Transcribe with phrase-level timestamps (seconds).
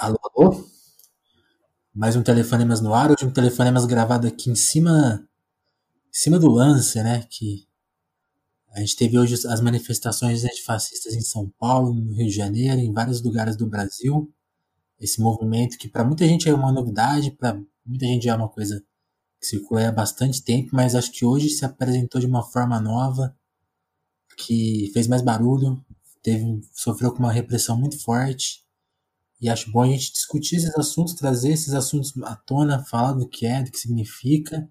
[0.00, 0.66] Alô, alô?
[1.94, 5.28] Mais um Telefonemas no ar, hoje um Telefonemas gravado aqui em cima,
[6.08, 7.26] em cima do lance, né?
[7.28, 7.66] Que
[8.70, 12.90] a gente teve hoje as manifestações antifascistas em São Paulo, no Rio de Janeiro, em
[12.90, 14.32] vários lugares do Brasil.
[14.98, 18.82] Esse movimento que para muita gente é uma novidade, para muita gente é uma coisa
[19.38, 23.36] que circula há bastante tempo, mas acho que hoje se apresentou de uma forma nova,
[24.34, 25.84] que fez mais barulho,
[26.22, 28.64] teve, sofreu com uma repressão muito forte
[29.40, 33.26] e acho bom a gente discutir esses assuntos, trazer esses assuntos à tona, falar do
[33.26, 34.68] que é, do que significa.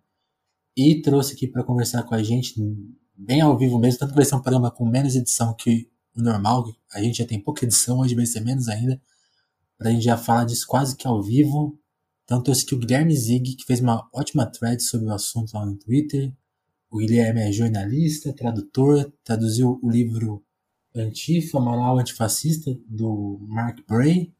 [0.78, 2.54] E trouxe aqui para conversar com a gente,
[3.16, 6.22] bem ao vivo mesmo, tanto que vai ser um programa com menos edição que o
[6.22, 6.66] normal.
[6.94, 9.02] A gente já tem pouca edição, hoje vai ser menos ainda.
[9.78, 11.80] Para a gente já falar disso quase que ao vivo.
[12.24, 15.66] Então trouxe aqui o Guilherme Zig, que fez uma ótima thread sobre o assunto lá
[15.66, 16.32] no Twitter.
[16.92, 20.44] O Guilherme é jornalista, tradutor, traduziu o livro
[20.96, 24.32] Antifa, Manual Antifascista, do Mark Bray.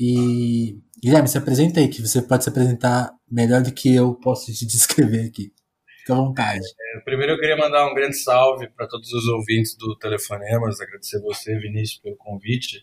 [0.00, 4.50] E, Guilherme, se apresenta aí, que você pode se apresentar melhor do que eu posso
[4.50, 5.52] te descrever aqui.
[5.98, 6.64] Fica à vontade.
[6.96, 11.20] É, primeiro eu queria mandar um grande salve para todos os ouvintes do Telefonemas, agradecer
[11.20, 12.82] você, Vinícius, pelo convite.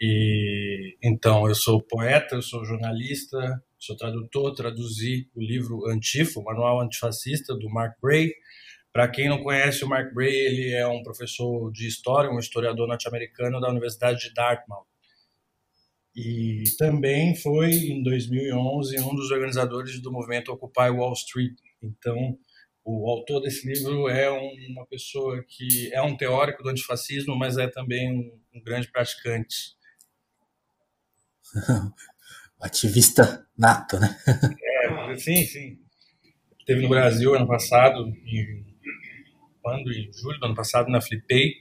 [0.00, 6.44] E então, eu sou poeta, eu sou jornalista, sou tradutor, traduzi o livro Antifa, o
[6.44, 8.32] Manual Antifascista, do Mark Bray.
[8.92, 12.88] Para quem não conhece o Mark Bray, ele é um professor de história, um historiador
[12.88, 14.89] norte-americano da Universidade de Dartmouth.
[16.14, 21.54] E também foi, em 2011, um dos organizadores do movimento Occupy Wall Street.
[21.82, 22.36] Então,
[22.84, 27.68] o autor desse livro é uma pessoa que é um teórico do antifascismo, mas é
[27.68, 29.76] também um, um grande praticante.
[32.60, 34.18] Ativista nato, né?
[34.62, 35.78] é, sim, sim.
[36.66, 38.66] Teve no Brasil ano passado, em,
[39.62, 39.92] quando?
[39.92, 41.54] Em julho do ano passado, na Flipei,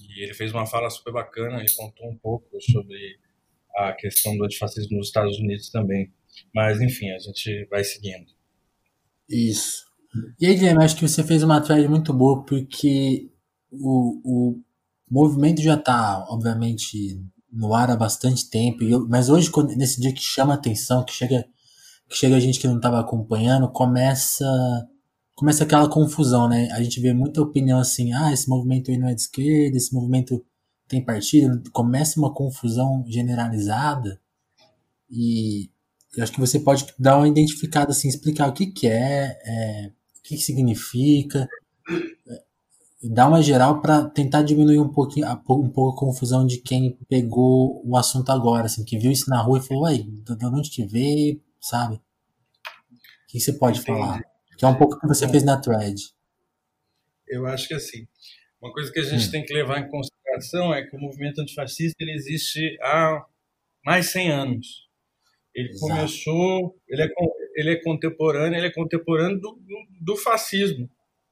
[0.00, 3.18] e ele fez uma fala super bacana e contou um pouco sobre
[3.78, 6.12] a questão do antifascismo nos Estados Unidos também.
[6.54, 8.26] Mas, enfim, a gente vai seguindo.
[9.28, 9.84] Isso.
[10.40, 13.30] E aí, Guilherme, acho que você fez uma thread muito boa, porque
[13.70, 14.60] o, o
[15.10, 17.20] movimento já está, obviamente,
[17.52, 21.12] no ar há bastante tempo, eu, mas hoje, quando, nesse dia que chama atenção, que
[21.12, 21.46] chega,
[22.08, 24.44] que chega a gente que não estava acompanhando, começa
[25.34, 26.68] começa aquela confusão, né?
[26.72, 29.94] A gente vê muita opinião assim, ah, esse movimento aí não é de esquerda, esse
[29.94, 30.44] movimento
[30.88, 34.20] tem partido, começa uma confusão generalizada
[35.10, 35.70] e
[36.16, 39.92] eu acho que você pode dar uma identificada, assim, explicar o que, que é, é
[40.18, 41.48] o que, que significa,
[42.28, 42.42] é,
[43.04, 47.82] dar uma geral para tentar diminuir um pouquinho um pouco a confusão de quem pegou
[47.86, 50.84] o assunto agora, assim, que viu isso na rua e falou, uai, de onde te
[50.84, 51.96] veio, sabe?
[51.96, 52.00] O
[53.28, 53.98] que você pode Entendi.
[53.98, 54.22] falar?
[54.56, 56.02] Que é um pouco o que você fez na thread.
[57.28, 58.08] Eu acho que assim,
[58.60, 59.30] uma coisa que a gente hum.
[59.30, 63.24] tem que levar em consideração consideração é que o movimento antifascista ele existe há
[63.84, 64.88] mais de 100 anos.
[65.54, 65.92] Ele Exato.
[65.92, 67.08] começou, ele é,
[67.56, 70.88] ele é contemporâneo, ele é contemporâneo do, do, do, fascismo.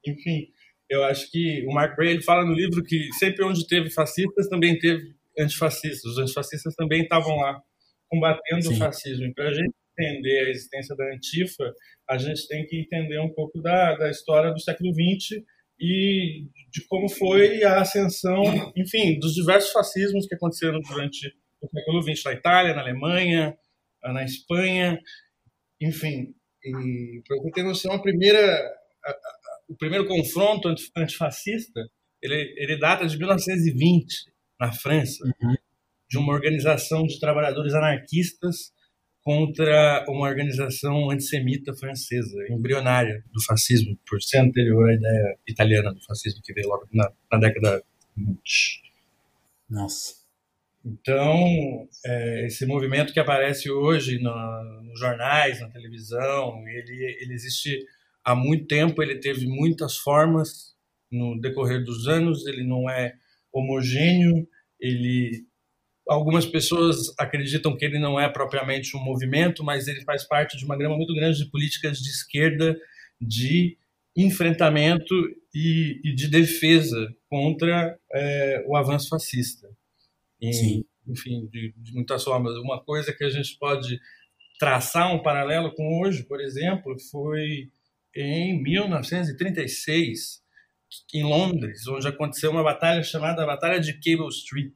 [0.06, 0.49] Enfim,
[0.91, 4.49] eu acho que o Mark Bray ele fala no livro que sempre onde teve fascistas
[4.49, 6.12] também teve antifascistas.
[6.12, 7.61] Os antifascistas também estavam lá
[8.09, 8.75] combatendo Sim.
[8.75, 9.27] o fascismo.
[9.27, 11.73] E para a gente entender a existência da Antifa,
[12.09, 15.43] a gente tem que entender um pouco da, da história do século XX
[15.78, 18.42] e de como foi a ascensão,
[18.76, 23.56] enfim, dos diversos fascismos que aconteceram durante o século XX na Itália, na Alemanha,
[24.03, 24.98] na Espanha,
[25.81, 26.34] enfim.
[26.64, 28.41] E para você ter noção, a primeira,
[29.04, 29.16] a, a,
[29.69, 31.81] o primeiro confronto antifascista
[32.22, 34.06] ele, ele data de 1920
[34.58, 35.54] na França, uhum.
[36.08, 38.72] de uma organização de trabalhadores anarquistas
[39.26, 46.00] contra uma organização antissemita francesa, embrionária do fascismo, por ser anterior à ideia italiana do
[46.04, 47.82] fascismo que veio logo na, na década
[48.16, 48.38] 20.
[49.69, 50.14] Nossa.
[50.84, 54.32] Então, é, esse movimento que aparece hoje no,
[54.84, 57.84] nos jornais, na televisão, ele, ele existe
[58.25, 60.76] há muito tempo, ele teve muitas formas
[61.10, 63.14] no decorrer dos anos, ele não é
[63.53, 64.46] homogêneo,
[64.79, 65.44] ele
[66.08, 70.64] Algumas pessoas acreditam que ele não é propriamente um movimento, mas ele faz parte de
[70.64, 72.79] uma grama muito grande de políticas de esquerda
[73.20, 73.76] de
[74.17, 75.14] enfrentamento
[75.55, 79.69] e, e de defesa contra é, o avanço fascista.
[80.41, 80.85] Sim.
[81.06, 82.55] Enfim, de, de muitas formas.
[82.56, 84.00] Uma coisa que a gente pode
[84.58, 87.70] traçar um paralelo com hoje, por exemplo, foi
[88.14, 90.43] em 1936,
[91.12, 94.73] em Londres, onde aconteceu uma batalha chamada Batalha de Cable Street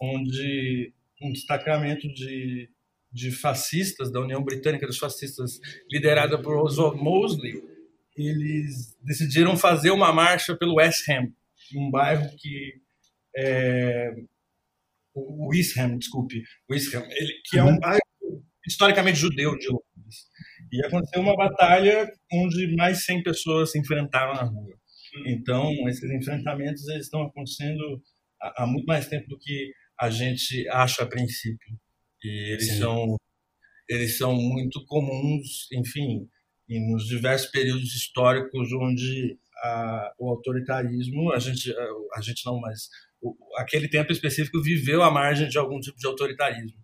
[0.00, 0.92] onde
[1.22, 2.68] um destacamento de,
[3.12, 5.58] de fascistas da União Britânica dos fascistas,
[5.90, 7.62] liderada por Oswald Mosley,
[8.16, 11.32] eles decidiram fazer uma marcha pelo West Ham,
[11.76, 12.74] um bairro que
[13.36, 14.14] é,
[15.14, 18.00] o Wisham, desculpe, Wisham, ele, que é um bairro
[18.66, 20.28] historicamente judeu de Londres.
[20.72, 24.74] E aconteceu uma batalha onde mais 100 pessoas se enfrentaram na rua.
[25.26, 28.02] Então, esses enfrentamentos eles estão acontecendo
[28.40, 31.78] há, há muito mais tempo do que a gente acha a princípio.
[32.22, 33.16] E eles são
[33.88, 36.26] eles são muito comuns, enfim,
[36.68, 42.88] nos diversos períodos históricos onde a, o autoritarismo, a gente, a, a gente não, mas
[43.20, 46.78] o, aquele tempo específico viveu à margem de algum tipo de autoritarismo,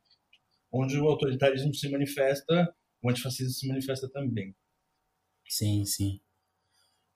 [0.73, 2.73] onde o autoritarismo se manifesta,
[3.03, 4.55] o antifascismo se manifesta também.
[5.49, 6.21] Sim, sim.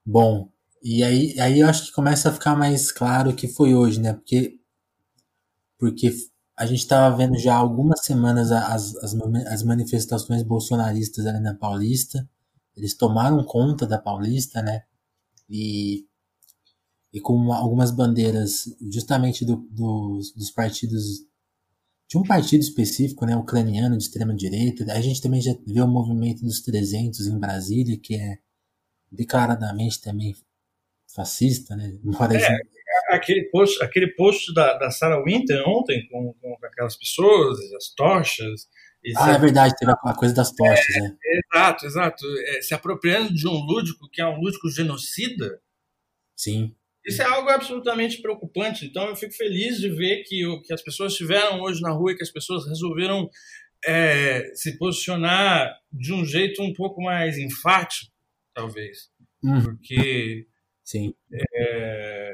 [0.05, 0.51] Bom,
[0.83, 4.01] e aí, aí eu acho que começa a ficar mais claro o que foi hoje,
[4.01, 4.13] né?
[4.13, 4.59] Porque,
[5.79, 6.13] porque
[6.57, 9.15] a gente estava vendo já há algumas semanas as, as,
[9.47, 12.29] as manifestações bolsonaristas ali na Paulista.
[12.77, 14.83] Eles tomaram conta da Paulista, né?
[15.49, 16.07] E,
[17.13, 21.25] e com algumas bandeiras justamente do, do, dos partidos
[22.09, 24.85] de um partido específico, né, ucraniano de extrema direita.
[24.93, 28.39] A gente também já vê o movimento dos 300 em Brasília, que é
[29.11, 30.35] declaradamente também
[31.07, 31.99] fascista, né?
[32.05, 32.59] Embora é,
[33.09, 38.69] aquele post, aquele post da, da Sarah Winter ontem com, com aquelas pessoas, as tochas.
[39.17, 41.17] ah, é verdade, teve a coisa das tochas, é, né?
[41.25, 42.25] Exato, exato.
[42.47, 45.61] É, se apropriando de um lúdico que é um lúdico genocida.
[46.37, 46.75] Sim.
[47.07, 48.87] Isso é algo absolutamente preocupante.
[48.87, 52.13] Então, eu fico feliz de ver que, o, que as pessoas estiveram hoje na rua
[52.13, 53.29] e que as pessoas resolveram
[53.85, 58.11] é, se posicionar de um jeito um pouco mais enfático,
[58.55, 59.11] talvez.
[59.43, 59.63] Hum.
[59.63, 60.47] Porque
[60.85, 61.15] Sim.
[61.33, 62.33] É,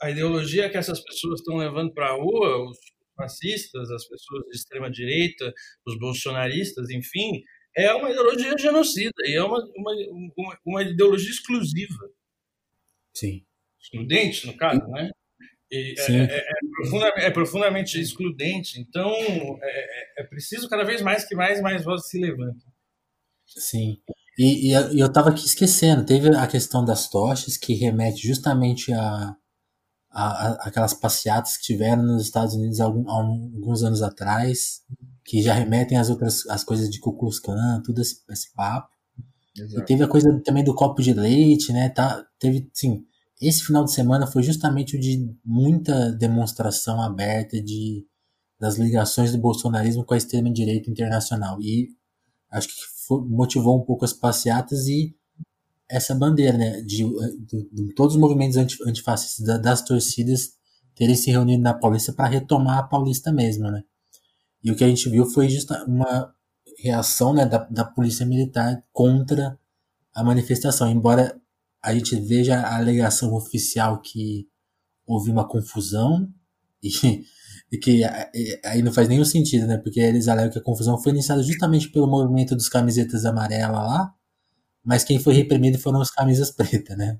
[0.00, 2.78] a ideologia que essas pessoas estão levando para a rua, os
[3.16, 5.52] fascistas, as pessoas de extrema direita,
[5.86, 7.42] os bolsonaristas, enfim,
[7.76, 9.92] é uma ideologia genocida e é uma, uma,
[10.36, 12.10] uma, uma ideologia exclusiva.
[13.14, 13.44] Sim.
[13.80, 15.10] Excludente, no caso, né?
[15.72, 16.44] É, é, é,
[16.76, 18.80] profundamente, é, profundamente, excludente.
[18.80, 22.72] Então, é, é, é, preciso cada vez mais que mais mais vozes se levantem.
[23.46, 23.98] Sim.
[24.38, 29.36] E, e, eu estava aqui esquecendo, teve a questão das tochas, que remete justamente a,
[30.14, 34.82] a, a aquelas passeatas que tiveram nos Estados Unidos algum, alguns anos atrás,
[35.24, 38.88] que já remetem às outras as coisas de Ku Klux Klan, tudo esse, esse papo.
[39.58, 39.82] Exato.
[39.82, 41.88] E teve a coisa também do copo de leite, né?
[41.88, 43.04] Tá, teve, sim,
[43.40, 48.06] esse final de semana foi justamente o de muita demonstração aberta de
[48.58, 51.60] das ligações do bolsonarismo com a extrema direita internacional.
[51.60, 51.88] E
[52.50, 52.74] acho que
[53.28, 55.14] motivou um pouco as passeatas e
[55.94, 57.04] essa bandeira, né, de,
[57.46, 60.54] de, de todos os movimentos anti, antifascistas da, das torcidas
[60.94, 63.82] terem se reunido na Paulista para retomar a Paulista mesmo, né?
[64.62, 66.32] E o que a gente viu foi justa uma
[66.78, 69.58] reação, né, da, da polícia militar contra
[70.12, 71.40] a manifestação, embora
[71.82, 74.48] a gente veja a alegação oficial que
[75.06, 76.28] houve uma confusão
[76.82, 77.24] e
[77.72, 78.02] e que
[78.64, 79.78] aí não faz nenhum sentido, né?
[79.78, 84.14] Porque eles alegam que a confusão foi iniciada justamente pelo movimento dos camisetas amarelas lá,
[84.84, 87.18] mas quem foi reprimido foram os camisas pretas, né?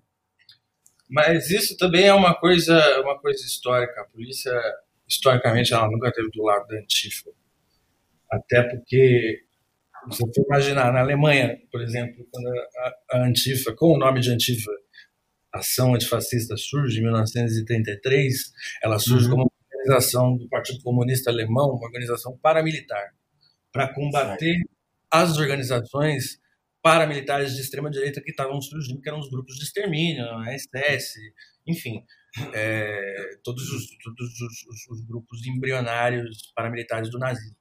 [1.09, 4.01] Mas isso também é uma coisa, uma coisa histórica.
[4.01, 4.53] A polícia,
[5.07, 7.31] historicamente, ela nunca esteve do lado da Antifa.
[8.31, 9.43] Até porque,
[10.09, 14.71] você imaginar, na Alemanha, por exemplo, quando a, a Antifa, com o nome de Antifa,
[15.53, 18.53] Ação Antifascista surge em 1933,
[18.83, 19.31] ela surge uhum.
[19.31, 19.53] como
[19.85, 23.15] organização do Partido Comunista Alemão, uma organização paramilitar,
[23.71, 24.57] para combater
[25.11, 26.41] as organizações
[26.85, 31.15] paramilitares de extrema direita que estavam surgindo, que eram os grupos de extermínio, a SS,
[31.67, 32.05] enfim,
[32.53, 37.57] é, todos, os, todos os, os, os, grupos embrionários paramilitares do nazismo.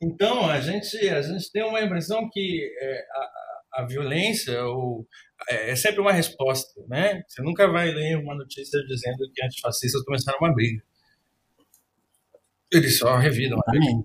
[0.00, 5.08] Então a gente a gente tem uma impressão que é, a, a, violência ou
[5.50, 7.20] é, é sempre uma resposta, né?
[7.26, 10.80] Você nunca vai ler uma notícia dizendo que antifascistas começaram uma briga.
[12.72, 14.04] Eles só revidam a briga.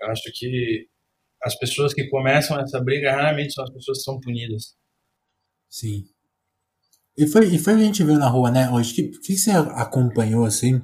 [0.00, 0.88] Eu acho que
[1.42, 4.74] as pessoas que começam essa briga raramente são as pessoas que são punidas.
[5.68, 6.04] Sim.
[7.16, 8.70] E foi, e foi o que a gente viu na rua, né?
[8.70, 10.80] Hoje, o que, que você acompanhou, assim?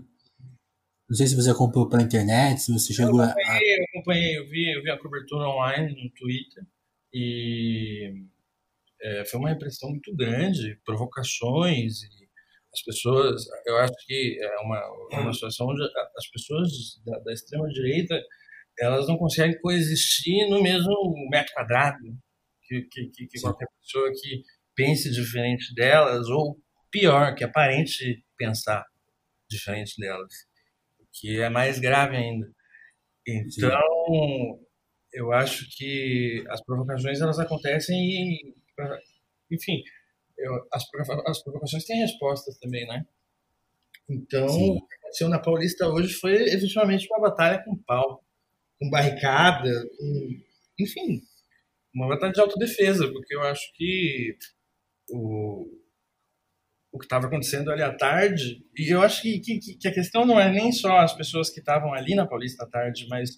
[1.09, 3.79] Não sei se você acompanhou pela internet, se você chegou eu acompanhei, a.
[3.79, 6.65] Eu acompanhei, eu vi, eu vi a cobertura online no Twitter
[7.13, 8.13] e
[9.01, 12.27] é, foi uma repressão muito grande, provocações e
[12.75, 15.83] as pessoas, eu acho que é uma, uma situação onde
[16.17, 16.71] as pessoas
[17.07, 18.21] da, da extrema-direita
[18.79, 20.95] elas não conseguem coexistir no mesmo
[21.31, 21.99] metro quadrado
[22.63, 24.43] que, que, que, que qualquer pessoa que
[24.75, 26.59] pense diferente delas, ou
[26.91, 28.85] pior, que aparente pensar
[29.49, 30.33] diferente delas,
[31.13, 32.51] que é mais grave ainda.
[33.27, 34.59] Então, Sim.
[35.13, 38.55] eu acho que as provocações elas acontecem e,
[39.51, 39.83] enfim,
[40.39, 40.85] eu, as,
[41.27, 43.05] as provocações têm respostas também, né?
[44.09, 44.73] Então, Sim.
[44.73, 48.23] o que aconteceu na Paulista hoje foi efetivamente uma batalha com pau,
[48.79, 50.29] com barricada, com,
[50.79, 51.23] enfim,
[51.95, 54.37] uma batalha de autodefesa, porque eu acho que
[55.11, 55.67] o,
[56.93, 60.27] o que estava acontecendo ali à tarde, e eu acho que, que, que, a questão
[60.27, 63.31] não é nem só as pessoas que estavam ali na Paulista à tarde, mas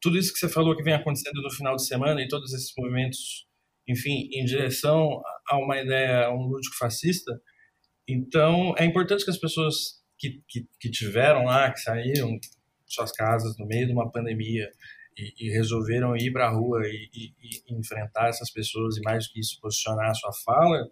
[0.00, 2.72] tudo isso que você falou que vem acontecendo no final de semana e todos esses
[2.76, 3.46] movimentos,
[3.88, 7.32] enfim, em direção a uma ideia, a um lúdico fascista.
[8.08, 9.74] Então, é importante que as pessoas
[10.18, 12.38] que, que, que tiveram lá, que saíram
[12.86, 14.70] suas casas no meio de uma pandemia
[15.16, 19.26] e, e resolveram ir para a rua e, e, e, enfrentar essas pessoas e mais
[19.26, 20.88] do que isso posicionar a sua fala,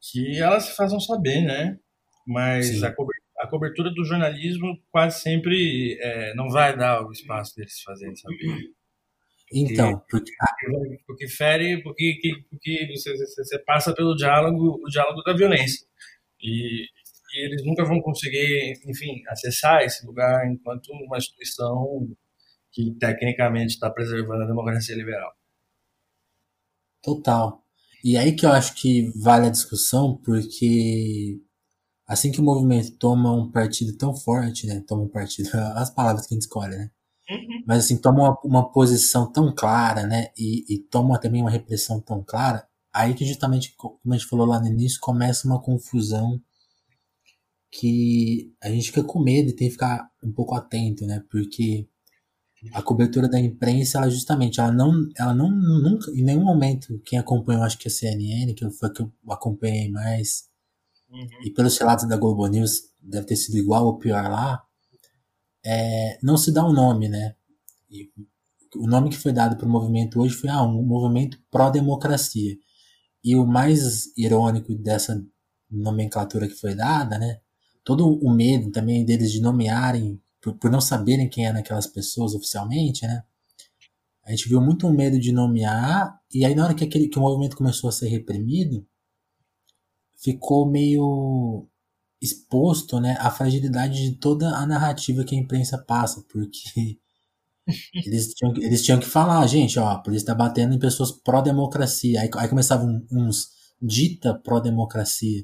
[0.00, 1.78] que elas se façam saber, né?
[2.26, 7.56] Mas a cobertura, a cobertura, do jornalismo quase sempre é, não vai dar o espaço
[7.56, 8.70] deles fazerem saber.
[9.50, 12.18] Então, porque, porque, porque fere, porque,
[12.50, 15.86] porque você, você passa pelo diálogo, o diálogo da violência.
[16.40, 16.86] E,
[17.34, 22.08] e eles nunca vão conseguir, enfim, acessar esse lugar enquanto uma instituição
[22.72, 25.32] que tecnicamente está preservando a democracia liberal.
[27.02, 27.64] Total.
[28.04, 31.40] E aí que eu acho que vale a discussão, porque
[32.06, 34.82] assim que o movimento toma um partido tão forte, né?
[34.86, 36.90] Toma um partido, as palavras que a gente escolhe, né?
[37.30, 37.64] Uhum.
[37.66, 40.28] Mas assim, toma uma, uma, posição tão clara, né?
[40.36, 44.46] E, e, toma também uma repressão tão clara, aí que justamente, como a gente falou
[44.46, 46.40] lá no início, começa uma confusão
[47.70, 51.22] que a gente fica com medo e tem que ficar um pouco atento, né?
[51.30, 51.86] Porque
[52.72, 57.18] a cobertura da imprensa, ela justamente, ela não, ela não, nunca, em nenhum momento, quem
[57.18, 60.48] acompanhou, acho que a CNN, que foi que eu acompanhei mais,
[61.08, 61.26] uhum.
[61.44, 64.62] e pelos relatos da Globo News, deve ter sido igual ou pior lá,
[65.64, 67.36] é, não se dá um nome, né?
[67.90, 68.10] E
[68.76, 72.56] o nome que foi dado para o movimento hoje foi ah, um movimento pró-democracia.
[73.24, 75.22] E o mais irônico dessa
[75.70, 77.40] nomenclatura que foi dada, né?
[77.88, 82.34] Todo o medo também deles de nomearem por, por não saberem quem eram aquelas pessoas
[82.34, 83.24] oficialmente, né?
[84.22, 87.22] A gente viu muito medo de nomear, e aí na hora que, aquele, que o
[87.22, 88.86] movimento começou a ser reprimido,
[90.18, 91.66] ficou meio
[92.20, 96.98] exposto né, à fragilidade de toda a narrativa que a imprensa passa, porque
[98.04, 102.20] eles tinham, eles tinham que falar, gente, ó, a polícia está batendo em pessoas pró-democracia.
[102.20, 103.48] Aí, aí começavam uns
[103.80, 105.42] dita pró-democracia.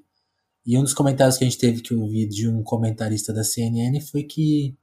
[0.66, 4.00] E um dos comentários que a gente teve que ouvir de um comentarista da CNN
[4.00, 4.76] foi que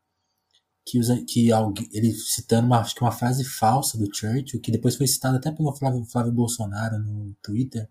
[0.86, 4.72] que, usa, que alguém, ele citando uma, acho que uma frase falsa do Churchill, que
[4.72, 7.88] depois foi citada até pelo Flávio, Flávio Bolsonaro no Twitter,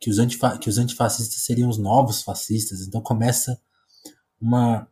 [0.00, 2.82] que os, antifa, que os antifascistas seriam os novos fascistas.
[2.82, 3.60] Então começa
[4.40, 4.88] uma,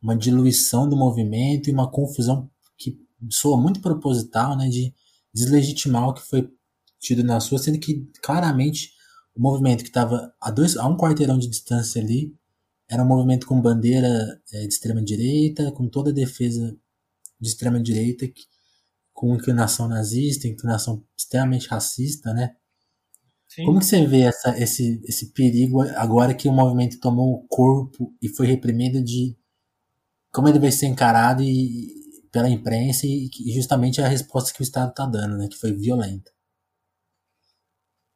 [0.00, 2.98] uma diluição do movimento e uma confusão que
[3.30, 4.94] soa muito proposital, né, de
[5.32, 6.50] deslegitimar o que foi
[6.98, 8.92] tido na sua, sendo que claramente
[9.36, 12.34] o movimento que estava a, dois, a um quarteirão de distância ali
[12.88, 16.76] era um movimento com bandeira é, de extrema direita, com toda a defesa
[17.40, 18.26] de extrema direita,
[19.12, 22.54] com inclinação nazista, inclinação extremamente racista, né?
[23.48, 23.64] Sim.
[23.64, 28.14] Como que você vê essa, esse, esse perigo agora que o movimento tomou o corpo
[28.20, 29.36] e foi reprimido de
[30.32, 31.88] como ele vai ser encarado e,
[32.30, 35.48] pela imprensa e, e justamente a resposta que o Estado está dando, né?
[35.48, 36.30] Que foi violenta.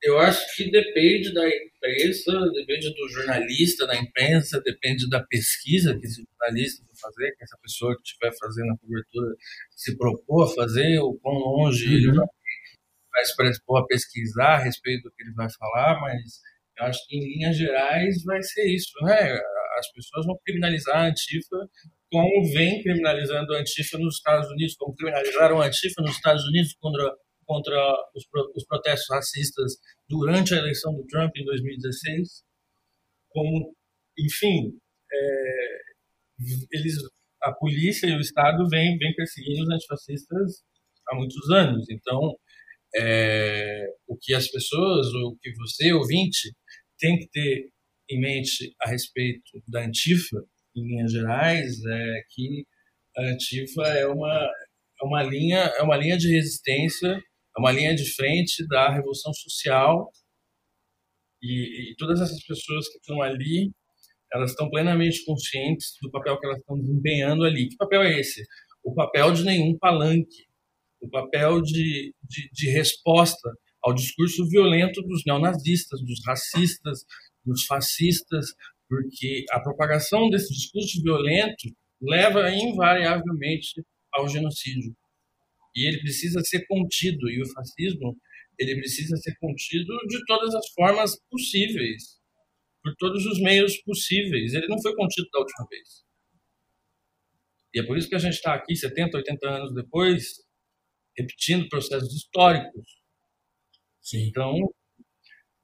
[0.02, 6.06] Eu acho que depende da imprensa, depende do jornalista da imprensa, depende da pesquisa que
[6.06, 9.34] esse jornalista vai fazer, que essa pessoa que estiver fazendo a cobertura
[9.76, 11.92] se propor a fazer, ou quão longe uhum.
[11.92, 12.26] ele vai,
[13.12, 16.40] vai se predispor a pesquisar a respeito do que ele vai falar, mas
[16.78, 19.38] eu acho que em linhas gerais vai ser isso, né?
[19.78, 21.68] As pessoas vão criminalizar a Antifa
[22.10, 26.74] como vem criminalizando a Antifa nos Estados Unidos, como criminalizaram a Antifa nos Estados Unidos
[26.80, 27.14] contra
[27.50, 27.76] contra
[28.14, 29.72] os, os protestos racistas
[30.08, 32.44] durante a eleição do Trump em 2016,
[33.28, 33.74] como,
[34.16, 34.78] enfim,
[35.12, 35.78] é,
[36.70, 36.94] eles,
[37.42, 40.62] a polícia e o Estado vêm, vêm perseguindo os antifascistas
[41.08, 41.84] há muitos anos.
[41.90, 42.36] Então,
[42.94, 46.52] é, o que as pessoas, o que você, ouvinte,
[47.00, 47.68] tem que ter
[48.10, 50.36] em mente a respeito da Antifa,
[50.76, 52.64] em linhas gerais, é que
[53.16, 54.48] a Antifa é uma,
[55.02, 57.20] é uma linha é uma linha de resistência
[57.60, 60.10] uma linha de frente da revolução social
[61.42, 63.70] e, e todas essas pessoas que estão ali,
[64.32, 67.68] elas estão plenamente conscientes do papel que elas estão desempenhando ali.
[67.68, 68.42] Que papel é esse?
[68.82, 70.46] O papel de nenhum palanque,
[71.00, 73.50] o papel de, de, de resposta
[73.82, 77.04] ao discurso violento dos neonazistas, dos racistas,
[77.44, 78.54] dos fascistas,
[78.88, 81.68] porque a propagação desse discurso violento
[82.00, 84.94] leva invariavelmente ao genocídio
[85.74, 88.16] e ele precisa ser contido e o fascismo
[88.58, 92.20] ele precisa ser contido de todas as formas possíveis
[92.82, 96.04] por todos os meios possíveis ele não foi contido da última vez
[97.74, 100.24] E é por isso que a gente está aqui 70, 80 anos depois,
[101.16, 102.84] repetindo processos históricos.
[104.00, 104.26] Sim.
[104.28, 104.56] Então,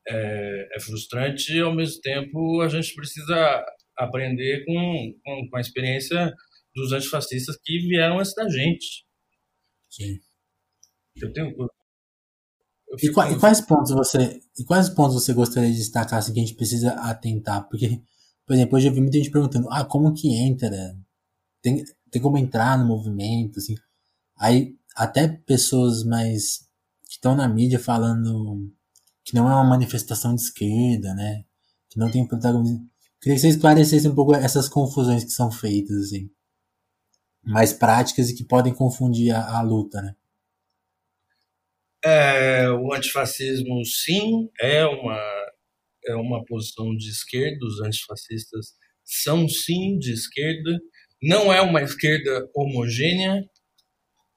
[0.08, 3.64] é, é, frustrante e, ao mesmo tempo, a gente precisa
[3.96, 6.32] aprender com, com, com, a experiência
[6.74, 9.04] dos antifascistas que vieram antes da gente.
[9.96, 10.20] Sim.
[11.16, 11.56] Eu tenho...
[12.88, 16.32] Eu e, quais, e, quais pontos você e quais pontos você gostaria de destacar assim,
[16.32, 17.68] que a gente precisa atentar?
[17.68, 18.00] Porque,
[18.46, 20.96] por exemplo, hoje eu vi muita gente perguntando, ah, como que entra?
[21.62, 23.74] Tem, tem como entrar no movimento, assim.
[24.36, 26.58] Aí até pessoas mais
[27.06, 28.70] que estão na mídia falando
[29.24, 31.44] que não é uma manifestação de esquerda, né?
[31.90, 32.88] Que não tem protagonismo.
[33.20, 36.30] Queria que você esclarecesse um pouco essas confusões que são feitas, assim.
[37.46, 40.14] Mais práticas e que podem confundir a, a luta, né?
[42.04, 45.18] É, o antifascismo, sim, é uma,
[46.06, 47.66] é uma posição de esquerda.
[47.66, 48.74] Os antifascistas
[49.04, 50.78] são, sim, de esquerda.
[51.22, 53.42] Não é uma esquerda homogênea.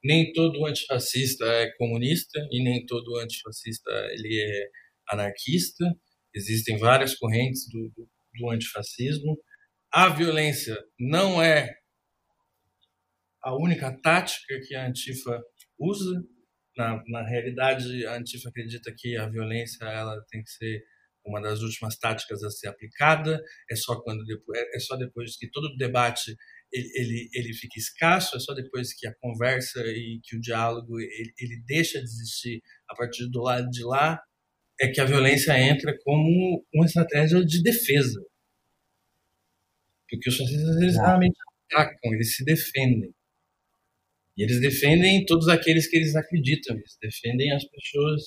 [0.04, 4.70] Nem todo antifascista é comunista e nem todo antifascista ele é
[5.12, 5.86] anarquista.
[6.34, 9.38] Existem várias correntes do, do, do antifascismo.
[9.92, 11.76] A violência não é
[13.44, 15.42] a única tática que a Antifa
[15.78, 16.24] usa.
[16.78, 20.82] Na, na realidade, a Antifa acredita que a violência ela tem que ser
[21.26, 23.42] uma das últimas táticas a ser aplicada.
[23.70, 26.36] É só quando depois, é, é só depois que todo o debate
[26.72, 31.00] ele, ele, ele fica escasso, é só depois que a conversa e que o diálogo
[31.00, 34.22] ele, ele deixa de existir a partir do lado de lá
[34.80, 38.24] é que a violência entra como uma estratégia de defesa.
[40.10, 41.38] Porque os fascistas eles realmente
[41.70, 43.14] atacam, eles se defendem.
[44.40, 48.24] E eles defendem todos aqueles que eles acreditam, eles defendem as pessoas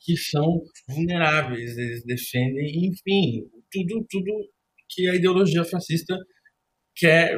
[0.00, 3.42] que são vulneráveis, eles defendem, enfim,
[3.72, 4.32] tudo, tudo
[4.88, 6.16] que a ideologia fascista
[6.94, 7.36] quer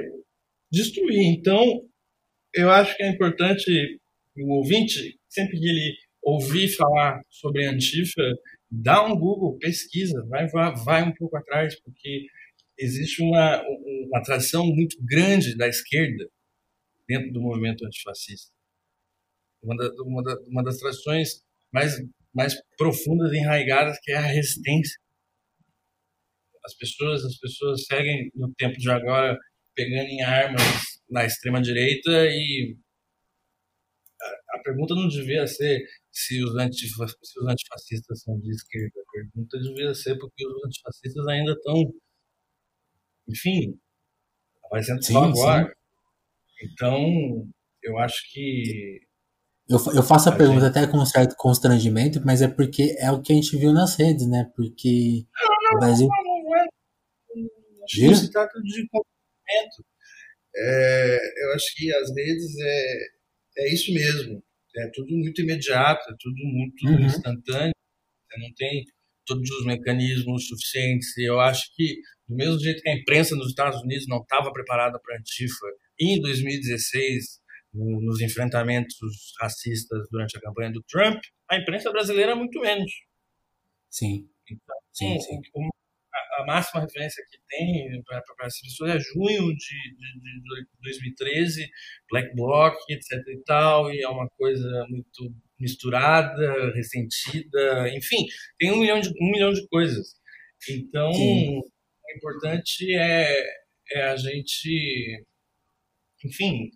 [0.70, 1.38] destruir.
[1.38, 1.88] Então,
[2.54, 3.99] eu acho que é importante
[4.36, 8.23] o ouvinte, sempre que ele ouvir falar sobre Antifa,
[8.71, 10.47] dá um Google, pesquisa, vai,
[10.84, 12.26] vai, um pouco atrás, porque
[12.78, 16.28] existe uma, uma tradição muito grande da esquerda
[17.08, 18.52] dentro do movimento antifascista.
[19.62, 21.42] Uma, da, uma, da, uma das tradições
[21.73, 21.97] mais,
[22.34, 25.00] mais profundas e enraigadas que é a resistência.
[26.64, 29.38] As pessoas, as pessoas seguem no tempo de agora
[29.75, 30.62] pegando em armas
[31.08, 32.76] na extrema direita e
[34.21, 39.00] a, a pergunta não devia ser se os, antifa, se os antifascistas são de esquerda.
[39.00, 41.94] A pergunta devia ser porque os antifascistas ainda estão,
[43.28, 43.78] enfim,
[44.64, 45.66] aparecendo só agora.
[45.68, 45.77] Sim.
[46.62, 47.49] Então,
[47.82, 49.00] eu acho que.
[49.68, 50.78] Eu, eu faço a, a pergunta gente...
[50.78, 53.97] até com um certo constrangimento, mas é porque é o que a gente viu nas
[53.97, 54.50] redes, né?
[54.56, 56.08] Porque não, não, o Brasil.
[56.08, 56.66] Não, não, é.
[57.84, 59.84] Acho que se trata de constrangimento.
[60.56, 63.06] É, eu acho que as redes é,
[63.58, 64.42] é isso mesmo.
[64.76, 67.06] É tudo muito imediato, é tudo muito uhum.
[67.06, 67.73] instantâneo.
[68.38, 68.84] Não tem
[69.26, 71.16] todos os mecanismos suficientes.
[71.18, 74.52] E eu acho que, do mesmo jeito que a imprensa nos Estados Unidos não estava
[74.52, 75.66] preparada para a Antifa,
[76.00, 77.41] em 2016,
[77.73, 78.97] no, nos enfrentamentos
[79.41, 82.91] racistas durante a campanha do Trump, a imprensa brasileira muito menos.
[83.91, 84.28] Sim.
[84.50, 85.41] Então, sim, sim
[86.39, 91.69] a máxima referência que tem para essas pessoas é junho de, de, de 2013,
[92.11, 98.25] Black Bloc, etc e tal, e é uma coisa muito misturada, ressentida, enfim,
[98.58, 100.15] tem um milhão de, um milhão de coisas.
[100.71, 101.58] Então, Sim.
[101.58, 103.43] o importante é,
[103.93, 105.25] é a gente,
[106.28, 106.71] enfim,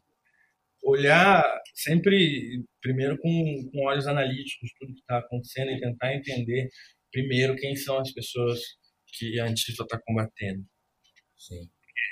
[0.82, 1.42] olhar
[1.74, 6.68] sempre, primeiro com, com olhos analíticos, tudo que está acontecendo e tentar entender
[7.12, 8.60] primeiro quem são as pessoas
[9.18, 10.64] que a Antifa está combatendo.
[11.36, 11.68] Sim.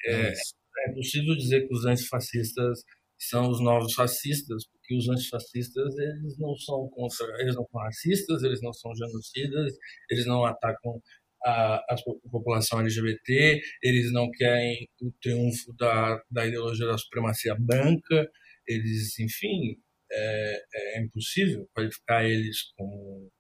[0.07, 2.81] É, é possível dizer que os antifascistas
[3.19, 8.43] são os novos fascistas, porque os antifascistas eles não são contra, eles não são racistas,
[8.43, 9.75] eles não são genocidas,
[10.11, 11.03] eles não atacam
[11.45, 11.97] a, a
[12.31, 18.31] população LGBT, eles não querem o triunfo da, da ideologia da supremacia branca,
[18.67, 19.77] eles, enfim,
[20.13, 20.63] é,
[20.97, 23.31] é impossível qualificar eles como,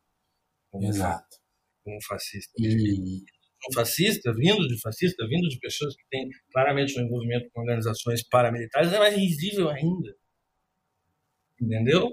[0.70, 1.36] como, Exato.
[1.84, 2.54] como fascistas.
[2.58, 3.22] E,
[3.68, 8.26] um fascista, vindo de fascista, vindo de pessoas que têm claramente um envolvimento com organizações
[8.26, 10.16] paramilitares, é mais risível ainda.
[11.60, 12.08] Entendeu?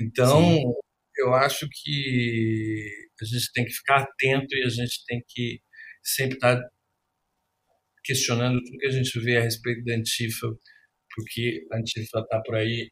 [0.00, 0.72] Então, Sim.
[1.18, 5.60] Eu acho que a gente tem que ficar atento e a gente tem que
[6.02, 6.60] sempre estar
[8.04, 10.48] questionando tudo que a gente vê a respeito da Antifa,
[11.14, 12.90] porque a Antifa está por aí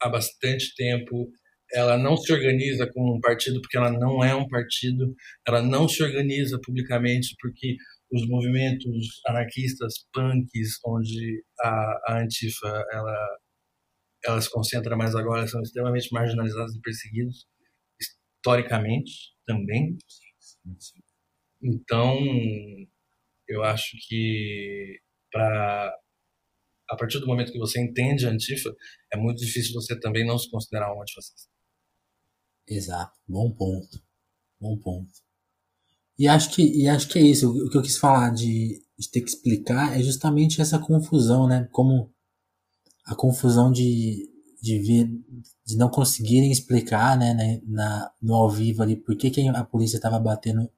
[0.00, 1.30] há bastante tempo,
[1.72, 5.14] ela não se organiza como um partido porque ela não é um partido,
[5.46, 7.76] ela não se organiza publicamente porque
[8.12, 13.38] os movimentos anarquistas, punks, onde a, a Antifa ela,
[14.24, 17.46] ela se concentra mais agora, são extremamente marginalizados e perseguidos,
[18.42, 19.12] historicamente
[19.46, 19.96] também.
[21.62, 22.18] Então,
[23.48, 25.00] eu acho que
[25.30, 25.94] para
[26.90, 28.74] a partir do momento que você entende a Antifa,
[29.12, 31.48] é muito difícil você também não se considerar um antifascista.
[32.68, 34.02] Exato, bom ponto.
[34.60, 35.10] Bom ponto.
[36.18, 37.50] E acho que, e acho que é isso.
[37.50, 41.66] O que eu quis falar de, de ter que explicar é justamente essa confusão, né?
[41.72, 42.12] Como
[43.06, 44.28] a confusão de,
[44.62, 45.10] de ver,
[45.66, 49.96] de não conseguirem explicar, né, na, no ao vivo ali, por que, que a polícia
[49.96, 50.70] estava batendo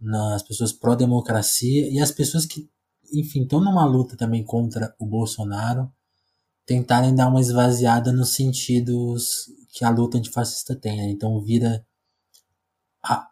[0.00, 2.68] nas pessoas pró-democracia e as pessoas que,
[3.12, 5.92] enfim, estão numa luta também contra o Bolsonaro,
[6.66, 11.10] tentarem dar uma esvaziada nos sentidos que a luta antifascista tem, né?
[11.10, 11.84] Então vira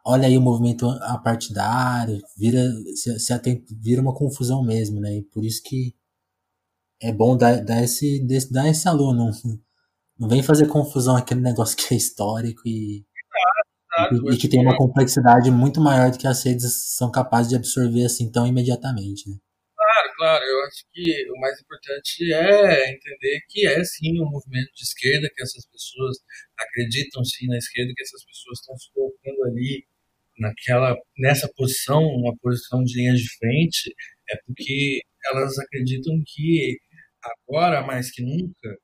[0.04, 2.62] olha aí o movimento apartidário, vira,
[2.94, 5.16] se, se atenta, vira uma confusão mesmo, né?
[5.16, 5.94] E por isso que
[7.00, 9.30] é bom dar, dar, esse, dar esse aluno.
[10.18, 13.04] Não, vem fazer confusão aquele negócio que é histórico e,
[14.12, 17.56] e, e, que tem uma complexidade muito maior do que as redes são capazes de
[17.56, 19.36] absorver assim tão imediatamente, né?
[19.76, 20.44] Claro, claro.
[20.44, 25.30] Eu acho que o mais importante é entender que é sim um movimento de esquerda,
[25.34, 26.16] que essas pessoas
[26.58, 29.86] acreditam sim na esquerda, que essas pessoas estão se colocando ali
[30.38, 33.94] naquela nessa posição, uma posição de linha de frente,
[34.30, 35.00] é porque
[35.32, 36.78] elas acreditam que
[37.22, 38.78] agora mais que nunca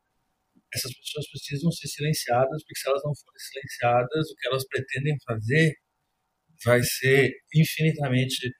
[0.74, 5.16] essas pessoas precisam ser silenciadas, porque se elas não forem silenciadas, o que elas pretendem
[5.24, 5.74] fazer
[6.64, 8.50] vai ser infinitamente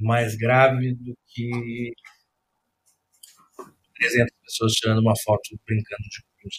[0.00, 1.92] mais grave do que
[3.96, 6.56] 300 pessoas tirando uma foto brincando de cruz.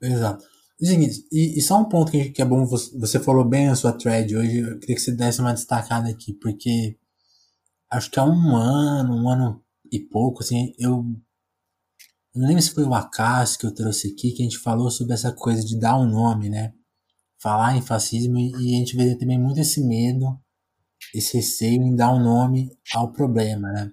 [0.00, 0.44] Exato.
[0.80, 3.92] E, e, só um ponto que, que é bom, você, você falou bem a sua
[3.92, 6.96] thread hoje, eu queria que você desse uma destacada aqui, porque
[7.90, 11.04] acho que há um ano, um ano e pouco, assim, eu,
[12.34, 15.14] não lembro se foi o Acácio que eu trouxe aqui, que a gente falou sobre
[15.14, 16.72] essa coisa de dar um nome, né?
[17.40, 20.38] Falar em fascismo e, a gente vê também muito esse medo
[21.14, 23.92] esse receio em dar um nome ao problema, né?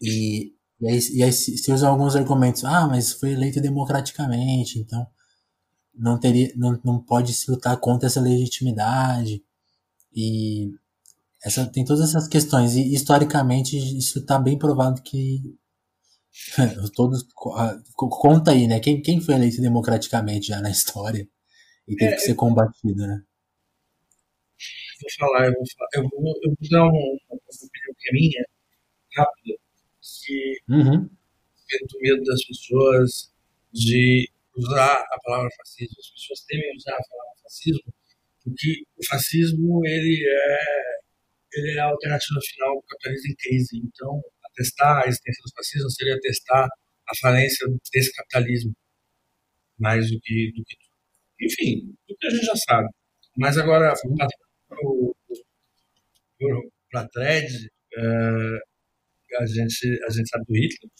[0.00, 4.78] E, e, aí, e aí se, se usa alguns argumentos, ah, mas foi eleito democraticamente,
[4.78, 5.06] então
[5.94, 9.44] não teria, não, não pode se lutar contra essa legitimidade
[10.14, 10.70] e
[11.44, 15.56] essa tem todas essas questões e historicamente isso está bem provado que
[16.94, 17.26] todos
[17.96, 18.80] conta aí, né?
[18.80, 21.28] Quem, quem foi eleito democraticamente já na história
[21.86, 23.22] e teve é, que ser combatido, né?
[25.02, 28.12] vou falar, eu vou, falar, eu vou, eu vou dar uma, uma opinião que é
[28.12, 28.44] minha,
[29.16, 29.58] rápida,
[30.00, 31.08] que uhum.
[31.08, 33.32] do medo das pessoas
[33.72, 35.96] de usar a palavra fascismo.
[35.98, 37.92] As pessoas temem usar a palavra fascismo
[38.44, 41.00] porque o fascismo ele é,
[41.54, 43.82] ele é a alternativa final do capitalismo em crise.
[43.84, 46.68] Então, atestar a existência do fascismo seria atestar
[47.08, 48.72] a falência desse capitalismo,
[49.78, 50.76] mais do que, do que
[51.44, 52.88] enfim, do que a gente já sabe.
[53.36, 53.92] Mas agora,
[56.90, 57.46] para a thread,
[57.98, 58.58] uh,
[59.40, 60.90] a, gente, a gente sabe do Hitler,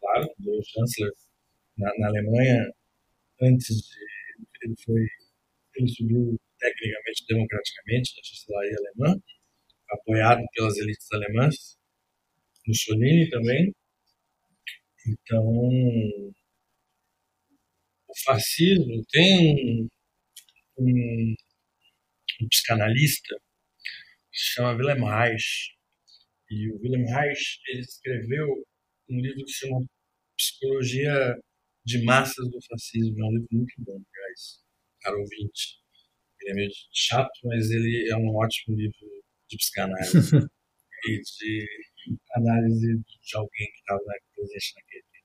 [0.00, 1.12] claro, do chanceler
[1.78, 2.70] na, na Alemanha,
[3.42, 4.04] antes de.
[4.62, 5.06] Ele foi.
[5.76, 9.20] Ele subiu tecnicamente, democraticamente, na chancelaria alemã,
[9.94, 11.76] apoiado pelas elites alemãs,
[12.66, 13.72] Mussolini também.
[15.06, 15.44] Então,
[18.08, 19.88] o fascismo tem
[20.78, 21.34] um,
[22.42, 23.36] um psicanalista
[24.32, 25.74] que se chama Wilhelm Reich.
[26.50, 28.46] E o Wilhelm Reich ele escreveu
[29.10, 29.84] um livro que se chama
[30.36, 31.36] Psicologia
[31.84, 33.22] de Massas do Fascismo.
[33.22, 34.60] É um livro muito bom, aliás,
[35.02, 35.78] caro ouvinte.
[36.40, 40.36] Ele é meio chato, mas ele é um ótimo livro de psicanálise
[41.06, 41.66] e de
[42.36, 44.00] análise de alguém que estava
[44.34, 45.24] presente naquele livro.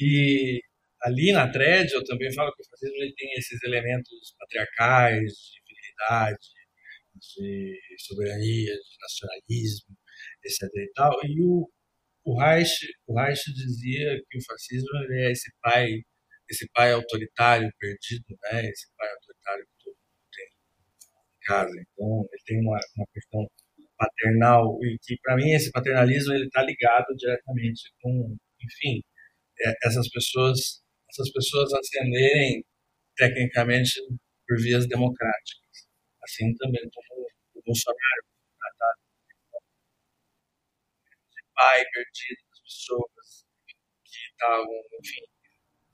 [0.00, 0.60] E
[1.02, 5.60] ali na thread eu também falo que o fascismo ele tem esses elementos patriarcais, de
[5.66, 6.48] virilidade,
[7.14, 9.96] de soberania, de nacionalismo,
[10.44, 10.62] etc.
[10.74, 11.12] E, tal.
[11.24, 11.70] e o,
[12.24, 12.70] o, Reich,
[13.06, 15.88] o Reich dizia que o fascismo é esse pai,
[16.50, 18.66] esse pai autoritário perdido, né?
[18.68, 21.70] esse pai autoritário que todo mundo tem em casa.
[21.70, 23.46] Então, ele tem uma, uma questão
[23.96, 29.00] paternal e que, para mim, esse paternalismo ele está ligado diretamente com, enfim,
[29.60, 32.64] é, essas pessoas essas pessoas ascenderem
[33.16, 33.94] tecnicamente
[34.46, 35.88] por vias democráticas.
[36.22, 38.22] Assim também como o Bolsonaro
[38.58, 39.00] tratado
[41.30, 43.46] de pai perdido das pessoas
[44.04, 45.24] que estavam, enfim,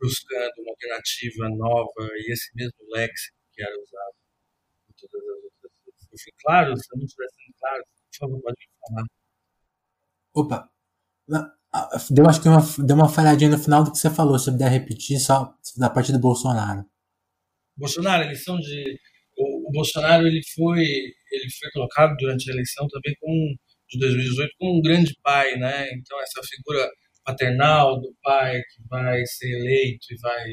[0.00, 4.21] buscando uma alternativa nova e esse mesmo léxico que era usado
[5.08, 5.72] todas as outras
[6.12, 9.06] Eu fui claro, se eu não estivesse sendo claro, por favor, pode me falar.
[10.34, 10.70] Opa,
[12.10, 14.70] deu, acho que uma, deu uma falhadinha no final do que você falou, se puder
[14.70, 16.84] repetir só da parte do Bolsonaro.
[17.76, 18.98] Bolsonaro, a eleição de.
[19.36, 23.56] O, o, Bolsonaro ele foi, ele foi colocado durante a eleição também como,
[23.88, 25.88] de 2018 como um grande pai, né?
[25.92, 26.88] Então, essa figura
[27.24, 30.44] paternal do pai que vai ser eleito e vai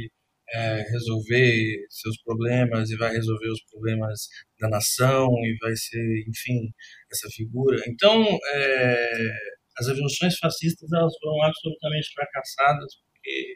[0.54, 4.28] é, resolver seus problemas e vai resolver os problemas
[4.60, 6.72] da nação e vai ser, enfim,
[7.12, 7.82] essa figura.
[7.88, 9.34] Então, é,
[9.78, 13.56] as revoluções fascistas elas foram absolutamente fracassadas porque,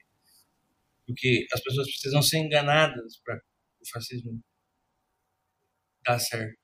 [1.08, 4.40] porque as pessoas precisam ser enganadas para o fascismo
[6.06, 6.58] dar certo.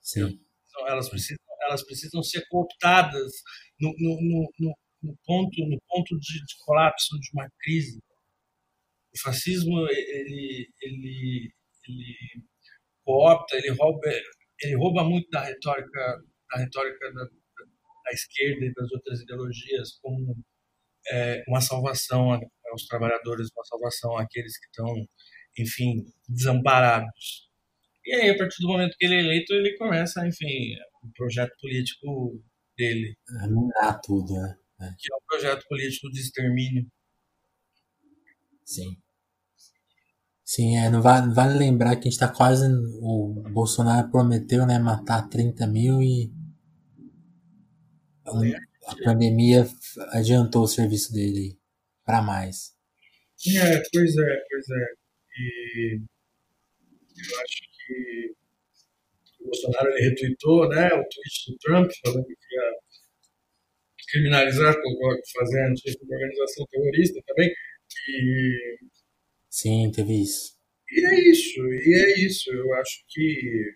[0.00, 0.38] Sim.
[0.68, 3.32] Então, elas precisam, elas precisam ser cooptadas
[3.80, 7.98] no, no, no, no ponto, no ponto de, de colapso de uma crise
[9.16, 11.52] o fascismo ele, ele,
[11.88, 12.44] ele
[13.04, 14.08] coopta, ele rouba,
[14.60, 20.36] ele rouba muito da retórica, da retórica da, da esquerda e das outras ideologias como
[21.10, 22.32] é, uma salvação
[22.70, 24.94] aos trabalhadores, uma salvação àqueles que estão,
[25.58, 27.46] enfim, desamparados.
[28.04, 31.52] E aí, a partir do momento que ele é eleito, ele começa, enfim, o projeto
[31.60, 32.40] político
[32.76, 33.16] dele.
[33.40, 34.94] Anular tudo, né?
[34.98, 36.86] Que é um projeto político de extermínio.
[38.64, 38.96] Sim.
[40.46, 42.68] Sim, é, não vale, vale lembrar que a gente está quase.
[43.02, 46.30] O Bolsonaro prometeu né, matar 30 mil e.
[48.86, 49.66] A pandemia
[50.12, 51.58] adiantou o serviço dele
[52.04, 52.72] para mais.
[53.44, 54.86] É, pois é, pois é.
[55.38, 56.00] E
[57.18, 58.34] eu acho que
[59.40, 62.72] o Bolsonaro ele retweetou né, o tweet do Trump falando que ia
[64.12, 64.74] criminalizar,
[65.36, 67.52] fazendo tipo de organização terrorista também.
[68.08, 68.78] E
[69.58, 70.54] Sim, teve isso.
[70.90, 72.52] E é isso, e é isso.
[72.52, 73.74] Eu acho que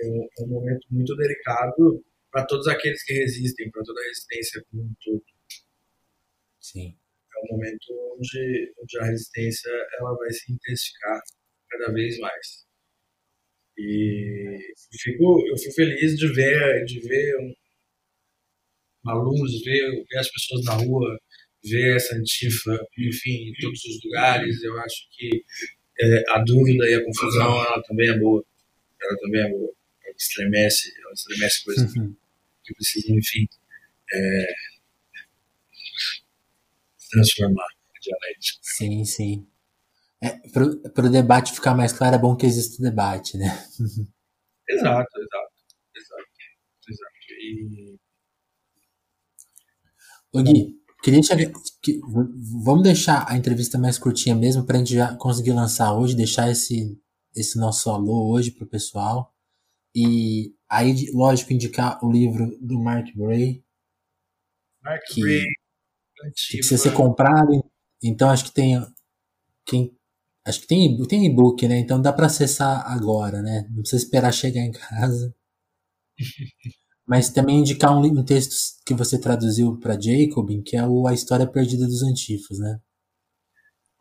[0.00, 4.04] é um, é um momento muito delicado para todos aqueles que resistem, para toda a
[4.04, 5.22] resistência como um todo.
[6.60, 6.96] Sim.
[7.36, 11.20] É um momento onde, onde a resistência ela vai se intensificar
[11.70, 12.66] cada vez mais.
[13.78, 14.58] E
[14.92, 17.34] eu fico, eu fico feliz de ver, de ver
[19.04, 21.18] uma luz, ver, ver as pessoas na rua,
[21.64, 24.62] ver essa antifa, enfim, em todos os lugares.
[24.62, 25.44] Eu acho que
[26.00, 28.44] é, a dúvida e a confusão, ela também é boa.
[29.00, 29.72] Ela também é boa.
[30.04, 32.14] Ela estremece, ela estremece coisas uhum.
[32.64, 33.48] que precisam, enfim,
[34.12, 34.54] é,
[37.10, 38.58] transformar a dialética.
[38.62, 39.46] Sim, sim.
[40.20, 43.46] É, para o debate ficar mais claro, é bom que exista o debate, né?
[44.68, 45.52] exato, exato,
[45.96, 46.28] exato,
[46.88, 47.12] exato.
[47.40, 47.98] E...
[50.32, 52.00] O Gui, Queria te, que,
[52.64, 56.50] vamos deixar a entrevista mais curtinha mesmo para a gente já conseguir lançar hoje, deixar
[56.50, 56.98] esse,
[57.34, 59.32] esse nosso alô hoje pro pessoal.
[59.94, 63.64] E aí, lógico, indicar o livro do Mark Bray.
[64.82, 65.44] Mark que, Bray,
[66.34, 67.64] que precisa ser comprado.
[68.02, 68.84] Então acho que tem.
[69.66, 69.96] Quem,
[70.44, 71.78] acho que tem, tem e-book, né?
[71.78, 73.66] Então dá para acessar agora, né?
[73.70, 75.34] Não precisa esperar chegar em casa.
[77.08, 78.54] mas também indicar um, um texto
[78.86, 82.78] que você traduziu para Jacobin, que é o A História Perdida dos Antifas, né?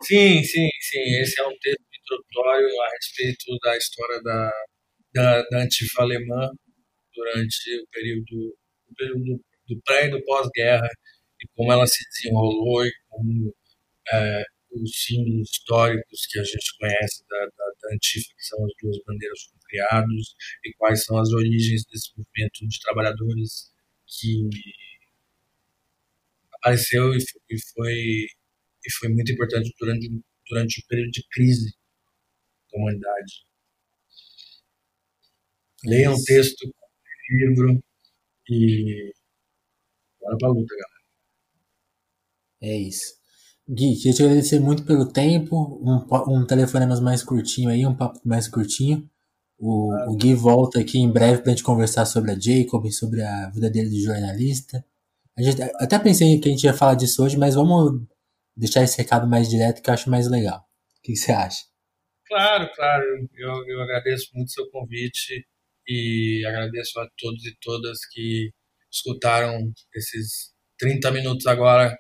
[0.04, 1.00] Sim, sim, sim.
[1.22, 4.52] Esse é um texto introdutório a respeito da história da,
[5.14, 6.50] da, da Antifa alemã
[7.16, 8.58] durante o período,
[8.90, 10.88] o período do pré e do pós-guerra
[11.42, 13.56] e como ela se desenrolou e como
[14.12, 14.44] é,
[14.82, 19.40] os símbolos históricos que a gente conhece da, da, da que são as duas bandeiras
[19.68, 20.36] criados
[20.66, 23.72] e quais são as origens desse movimento de trabalhadores
[24.08, 24.50] que
[26.54, 30.10] apareceu e foi, e foi muito importante durante,
[30.50, 31.74] durante o período de crise
[32.72, 33.46] da humanidade.
[35.86, 36.74] Leiam um texto,
[37.30, 37.84] livro
[38.50, 39.12] e
[40.22, 40.98] bora pra luta, galera.
[42.62, 43.18] É isso.
[43.70, 48.20] Gui, queria te agradecer muito pelo tempo, um, um telefonema mais curtinho aí, um papo
[48.24, 49.10] mais curtinho.
[49.58, 53.24] O, o Gui volta aqui em breve para a gente conversar sobre a Jacob, sobre
[53.24, 54.86] a vida dele de jornalista.
[55.38, 58.02] A gente, até pensei que a gente ia falar disso hoje, mas vamos
[58.56, 60.60] deixar esse recado mais direto que eu acho mais legal.
[61.00, 61.66] O que você acha?
[62.26, 63.04] Claro, claro.
[63.36, 65.46] Eu, eu agradeço muito o seu convite
[65.86, 68.52] e agradeço a todos e todas que
[68.92, 71.98] escutaram esses 30 minutos agora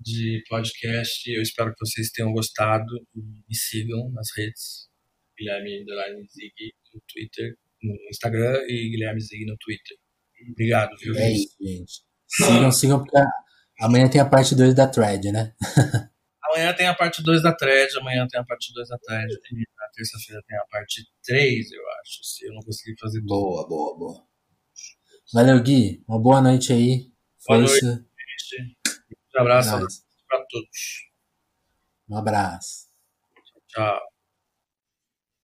[0.00, 1.30] de podcast.
[1.30, 4.88] Eu espero que vocês tenham gostado e me sigam nas redes
[5.38, 5.84] Guilherme
[6.28, 6.52] Zig
[6.94, 9.96] no Twitter, no Instagram e Guilherme Zig no Twitter.
[10.50, 11.16] Obrigado, viu?
[11.16, 11.92] É isso, gente.
[12.28, 13.18] Sigam, sigam, porque
[13.80, 15.54] amanhã tem a parte 2 da thread, né?
[16.50, 19.28] amanhã tem a parte 2 da thread, amanhã tem a parte 2 da thread.
[19.94, 23.28] terça-feira tem a parte 3, eu acho, se eu não conseguir fazer tudo.
[23.28, 24.26] Boa, boa, boa.
[25.32, 26.02] Valeu, Gui.
[26.08, 27.10] Uma boa noite aí.
[27.46, 28.81] Boa noite, gente.
[29.36, 29.70] Um abraço
[30.28, 31.10] para todos.
[32.08, 32.88] Um abraço.
[33.68, 34.11] Tchau.